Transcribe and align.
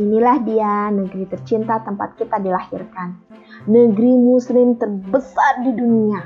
inilah 0.00 0.42
dia 0.42 0.90
negeri 0.90 1.28
tercinta 1.30 1.82
tempat 1.82 2.18
kita 2.18 2.40
dilahirkan. 2.40 3.18
Negeri 3.70 4.12
muslim 4.14 4.76
terbesar 4.76 5.62
di 5.62 5.72
dunia. 5.74 6.20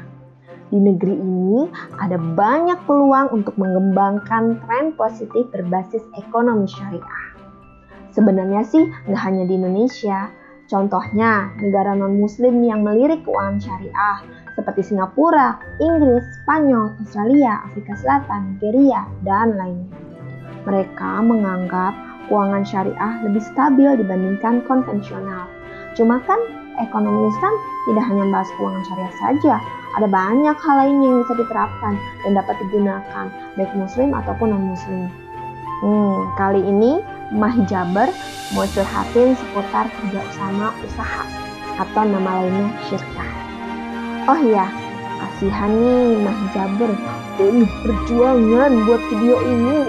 Di 0.68 0.76
negeri 0.76 1.16
ini 1.16 1.64
ada 1.96 2.20
banyak 2.20 2.84
peluang 2.84 3.32
untuk 3.32 3.56
mengembangkan 3.56 4.60
tren 4.68 4.92
positif 4.96 5.48
berbasis 5.48 6.04
ekonomi 6.20 6.68
syariah. 6.68 7.24
Sebenarnya 8.12 8.62
sih 8.68 8.84
nggak 9.08 9.22
hanya 9.24 9.44
di 9.48 9.56
Indonesia, 9.56 10.28
Contohnya, 10.68 11.48
negara 11.64 11.96
non-muslim 11.96 12.60
yang 12.60 12.84
melirik 12.84 13.24
keuangan 13.24 13.56
syariah 13.56 14.20
seperti 14.52 14.92
Singapura, 14.92 15.56
Inggris, 15.80 16.20
Spanyol, 16.44 16.92
Australia, 17.00 17.64
Afrika 17.64 17.96
Selatan, 17.96 18.60
Nigeria, 18.60 19.08
dan 19.24 19.56
lainnya. 19.56 19.88
Mereka 20.68 21.24
menganggap 21.24 21.96
keuangan 22.28 22.62
syariah 22.62 23.12
lebih 23.24 23.42
stabil 23.42 23.90
dibandingkan 23.98 24.62
konvensional. 24.68 25.48
Cuma 25.96 26.22
kan 26.28 26.38
ekonomi 26.78 27.26
Islam 27.32 27.54
tidak 27.90 28.04
hanya 28.06 28.22
membahas 28.28 28.50
keuangan 28.54 28.84
syariah 28.86 29.14
saja, 29.18 29.54
ada 29.96 30.06
banyak 30.06 30.56
hal 30.56 30.76
lain 30.78 30.98
yang 31.02 31.14
bisa 31.24 31.34
diterapkan 31.40 31.94
dan 32.22 32.30
dapat 32.36 32.54
digunakan 32.62 33.26
baik 33.58 33.72
muslim 33.74 34.14
ataupun 34.14 34.54
non-muslim. 34.54 35.10
Hmm, 35.82 36.28
kali 36.38 36.62
ini 36.62 37.02
Mahjaber 37.28 38.08
mau 38.56 38.64
curhatin 38.72 39.36
seputar 39.36 39.86
kerja 39.92 40.22
sama 40.32 40.72
usaha 40.80 41.24
atau 41.76 42.02
nama 42.08 42.40
lainnya 42.42 42.72
syirkah. 42.88 43.30
Oh 44.28 44.38
iya, 44.38 44.66
kasihan 45.20 45.72
nih 45.72 46.18
Mahjaber, 46.24 46.92
ini 47.40 47.64
perjuangan 47.84 48.72
buat 48.88 49.02
video 49.12 49.36
ini. 49.44 49.80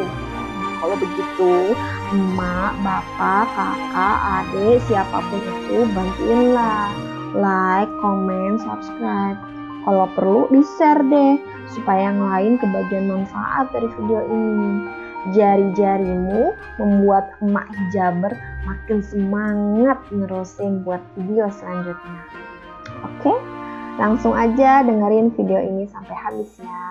Begitu, 1.20 1.76
emak, 2.16 2.80
bapak, 2.80 3.52
kakak, 3.52 4.18
adik, 4.40 4.80
siapa 4.88 5.20
pun 5.20 5.44
itu 5.44 5.84
bantuinlah. 5.92 6.96
Like, 7.36 7.92
comment, 8.00 8.56
subscribe. 8.64 9.36
Kalau 9.84 10.08
perlu 10.16 10.48
di-share 10.48 11.04
deh, 11.12 11.36
supaya 11.76 12.08
yang 12.08 12.24
lain 12.24 12.56
kebagian 12.56 13.12
manfaat 13.12 13.68
dari 13.76 13.92
video 14.00 14.24
ini. 14.32 14.88
Jari-jarimu 15.36 16.56
membuat 16.80 17.36
emak 17.44 17.68
hijaber 17.68 18.40
makin 18.64 19.04
semangat 19.04 20.00
nerusin 20.16 20.88
buat 20.88 21.04
video 21.20 21.52
selanjutnya. 21.52 22.24
Oke, 23.04 23.36
langsung 24.00 24.32
aja 24.32 24.88
dengerin 24.88 25.36
video 25.36 25.60
ini 25.60 25.84
sampai 25.92 26.16
habis 26.16 26.64
ya. 26.64 26.88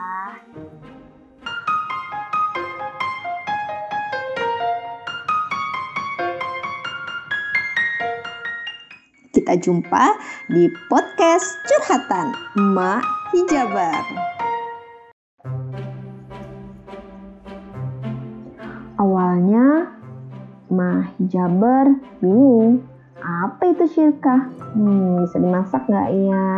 Kita 9.49 9.65
jumpa 9.65 10.05
di 10.53 10.69
podcast 10.93 11.57
Curhatan 11.65 12.37
Emak 12.61 13.01
Hijabar. 13.33 14.05
Awalnya 19.01 19.89
Mah 20.69 21.17
Jabar 21.33 21.97
bingung 22.21 22.85
apa 23.25 23.73
itu 23.73 23.89
syirkah? 23.89 24.53
Hmm, 24.77 25.25
bisa 25.25 25.41
dimasak 25.41 25.81
nggak 25.89 26.09
ya? 26.13 26.53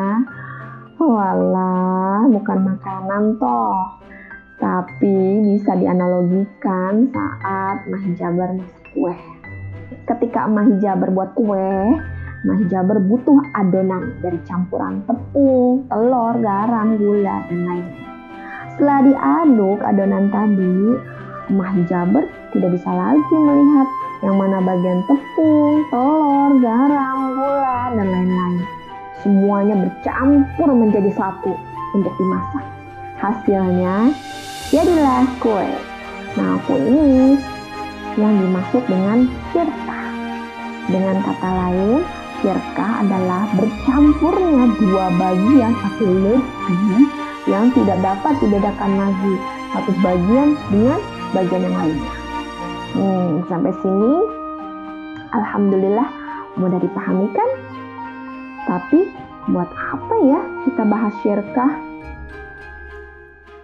Walah, 0.98 2.26
bukan 2.26 2.74
makanan 2.74 3.38
toh. 3.38 4.02
Tapi 4.58 5.46
bisa 5.46 5.78
dianalogikan 5.78 7.06
saat 7.14 7.86
Mah 7.86 8.04
Jabar 8.18 8.50
masak 8.58 8.82
kue. 8.90 9.14
Ketika 10.10 10.50
Mah 10.50 10.82
Jabar 10.82 11.14
buat 11.14 11.38
kue, 11.38 11.94
Mah 12.40 12.56
Jabar 12.72 12.96
butuh 13.04 13.36
adonan 13.52 14.16
dari 14.24 14.40
campuran 14.48 15.04
tepung, 15.04 15.84
telur, 15.92 16.40
garam, 16.40 16.96
gula, 16.96 17.44
dan 17.52 17.68
lainnya. 17.68 18.00
Setelah 18.72 18.98
diaduk 19.04 19.78
adonan 19.84 20.32
tadi, 20.32 20.96
Mah 21.52 21.74
Jaber 21.84 22.24
tidak 22.56 22.80
bisa 22.80 22.88
lagi 22.96 23.34
melihat 23.36 23.88
yang 24.24 24.40
mana 24.40 24.56
bagian 24.64 25.04
tepung, 25.04 25.84
telur, 25.92 26.56
garam, 26.64 27.36
gula, 27.36 27.92
dan 27.92 28.08
lain-lain. 28.08 28.64
Semuanya 29.20 29.74
bercampur 29.76 30.68
menjadi 30.72 31.12
satu 31.12 31.52
untuk 31.92 32.14
dimasak. 32.16 32.64
Hasilnya 33.20 34.16
jadilah 34.72 35.28
kue. 35.44 35.68
Nah, 36.40 36.56
kue 36.64 36.80
ini 36.80 37.36
yang 38.16 38.32
dimaksud 38.40 38.80
dengan 38.88 39.28
firka. 39.52 40.00
Dengan 40.88 41.20
kata 41.20 41.50
lain, 41.52 42.00
firka 42.40 43.04
adalah 43.04 43.48
bercampurnya 43.56 44.64
dua 44.80 45.06
bagian 45.16 45.72
atau 45.76 46.08
lebih 46.08 47.08
yang 47.48 47.72
tidak 47.72 47.98
dapat 48.00 48.34
dibedakan 48.40 48.92
lagi 48.96 49.34
satu 49.72 49.92
bagian 50.02 50.56
dengan 50.68 51.00
bagian 51.32 51.62
yang 51.68 51.76
lainnya. 51.76 52.12
Hmm, 52.90 53.30
sampai 53.46 53.72
sini 53.80 54.14
alhamdulillah 55.30 56.08
mudah 56.58 56.80
dipahami 56.82 57.26
kan? 57.32 57.50
Tapi 58.66 58.98
buat 59.52 59.70
apa 59.70 60.14
ya 60.26 60.40
kita 60.68 60.82
bahas 60.84 61.14
syirkah? 61.22 61.72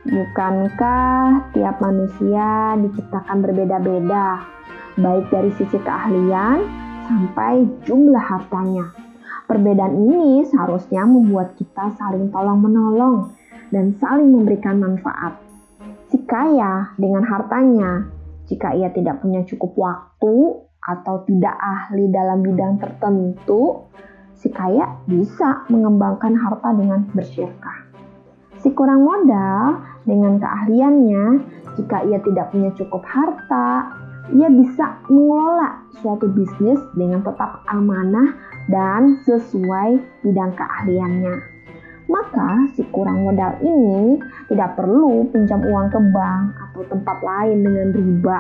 Bukankah 0.07 1.51
tiap 1.51 1.83
manusia 1.83 2.79
diciptakan 2.79 3.43
berbeda-beda, 3.43 4.47
baik 4.95 5.27
dari 5.35 5.51
sisi 5.59 5.83
keahlian 5.83 6.86
sampai 7.07 7.63
jumlah 7.87 8.21
hartanya? 8.21 8.91
Perbedaan 9.47 9.95
ini 9.95 10.43
seharusnya 10.43 11.07
membuat 11.07 11.55
kita 11.55 11.95
saling 11.95 12.35
tolong-menolong 12.35 13.31
dan 13.71 13.95
saling 14.03 14.35
memberikan 14.35 14.83
manfaat. 14.83 15.39
Si 16.11 16.19
kaya 16.27 16.91
dengan 16.99 17.23
hartanya, 17.23 18.11
jika 18.51 18.75
ia 18.75 18.91
tidak 18.91 19.23
punya 19.23 19.47
cukup 19.47 19.75
waktu 19.79 20.67
atau 20.83 21.23
tidak 21.31 21.55
ahli 21.55 22.11
dalam 22.11 22.43
bidang 22.43 22.83
tertentu, 22.83 23.87
si 24.35 24.51
kaya 24.51 24.99
bisa 25.07 25.63
mengembangkan 25.71 26.35
harta 26.35 26.75
dengan 26.75 27.07
bersyirkah. 27.15 27.87
Si 28.59 28.75
kurang 28.75 29.07
modal 29.07 29.79
dengan 30.03 30.43
keahliannya, 30.43 31.25
jika 31.79 32.03
ia 32.03 32.19
tidak 32.19 32.51
punya 32.51 32.75
cukup 32.75 33.03
harta, 33.07 33.95
ia 34.35 34.49
bisa 34.51 34.99
mengelola 35.07 35.87
suatu 36.03 36.27
bisnis 36.33 36.81
dengan 36.99 37.23
tetap 37.23 37.63
amanah 37.71 38.35
dan 38.67 39.23
sesuai 39.23 40.03
bidang 40.27 40.55
keahliannya 40.59 41.57
maka 42.07 42.71
si 42.79 42.87
kurang 42.95 43.27
modal 43.27 43.59
ini 43.63 44.23
tidak 44.47 44.79
perlu 44.79 45.27
pinjam 45.35 45.59
uang 45.67 45.91
ke 45.91 45.99
bank 46.15 46.55
atau 46.55 46.83
tempat 46.87 47.19
lain 47.19 47.67
dengan 47.67 47.89
riba 47.91 48.39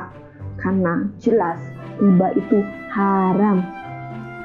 karena 0.62 0.92
jelas 1.18 1.58
riba 1.98 2.28
itu 2.36 2.62
haram. 2.94 3.58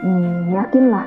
Hmm, 0.01 0.49
yakinlah 0.49 1.05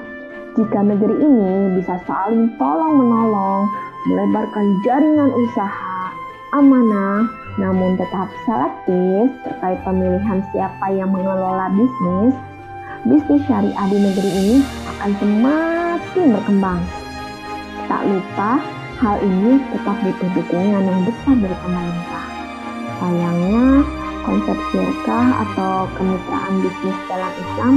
jika 0.54 0.80
negeri 0.86 1.18
ini 1.18 1.82
bisa 1.82 1.98
saling 2.06 2.54
tolong 2.54 3.02
menolong, 3.02 3.66
melebarkan 4.06 4.66
jaringan 4.86 5.34
usaha, 5.34 6.14
amanah, 6.54 7.26
namun 7.54 7.94
tetap 7.94 8.26
selektif 8.42 9.30
terkait 9.46 9.78
pemilihan 9.86 10.42
siapa 10.50 10.86
yang 10.90 11.14
mengelola 11.14 11.70
bisnis, 11.70 12.34
bisnis 13.06 13.42
syariah 13.46 13.86
di 13.86 13.98
negeri 14.02 14.30
ini 14.34 14.56
akan 14.90 15.10
semakin 15.22 16.26
berkembang. 16.34 16.80
Tak 17.86 18.02
lupa, 18.10 18.58
hal 18.98 19.16
ini 19.22 19.62
tetap 19.70 19.96
butuh 20.02 20.30
dukungan 20.34 20.82
yang 20.82 21.00
besar 21.06 21.34
dari 21.38 21.56
pemerintah. 21.62 22.26
Sayangnya, 22.98 23.66
konsep 24.24 24.58
syirkah 24.72 25.26
atau 25.46 25.86
kemitraan 25.94 26.54
bisnis 26.64 26.98
dalam 27.06 27.32
Islam 27.38 27.74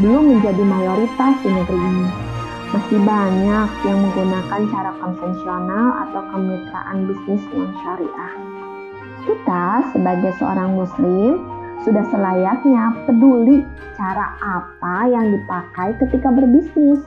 belum 0.00 0.24
menjadi 0.36 0.62
mayoritas 0.64 1.34
di 1.44 1.50
negeri 1.54 1.78
ini. 1.78 2.08
Masih 2.70 3.00
banyak 3.02 3.68
yang 3.82 3.98
menggunakan 3.98 4.60
cara 4.70 4.90
konvensional 4.98 5.86
atau 6.08 6.22
kemitraan 6.34 6.98
bisnis 7.06 7.42
non 7.52 7.70
syariah. 7.82 8.49
Kita 9.28 9.92
sebagai 9.92 10.32
seorang 10.40 10.76
muslim 10.76 11.44
sudah 11.84 12.04
selayaknya 12.12 12.92
peduli 13.08 13.64
cara 13.96 14.36
apa 14.40 15.08
yang 15.08 15.32
dipakai 15.32 15.96
ketika 16.00 16.28
berbisnis 16.28 17.00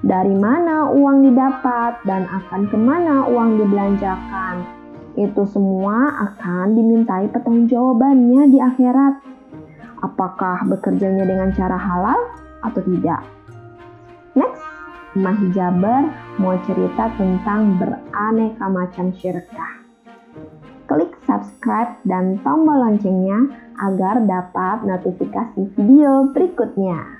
dari 0.00 0.32
mana 0.32 0.88
uang 0.90 1.26
didapat 1.28 2.00
dan 2.08 2.24
akan 2.26 2.70
ke 2.70 2.76
mana 2.78 3.26
uang 3.28 3.60
dibelanjakan. 3.60 4.64
Itu 5.18 5.42
semua 5.50 6.30
akan 6.30 6.78
dimintai 6.78 7.28
pertanggungjawabannya 7.34 8.42
di 8.54 8.58
akhirat. 8.62 9.14
Apakah 10.00 10.64
bekerjanya 10.64 11.28
dengan 11.28 11.52
cara 11.52 11.76
halal 11.76 12.20
atau 12.64 12.80
tidak? 12.80 13.20
Next, 14.32 14.62
Mah 15.18 15.36
Jabar 15.50 16.06
mau 16.38 16.54
cerita 16.64 17.10
tentang 17.18 17.76
beraneka 17.76 18.66
macam 18.70 19.10
syirkah. 19.12 19.79
Subscribe 21.30 21.94
dan 22.10 22.42
tombol 22.42 22.82
loncengnya 22.82 23.54
agar 23.78 24.18
dapat 24.26 24.82
notifikasi 24.82 25.62
video 25.78 26.26
berikutnya. 26.34 27.19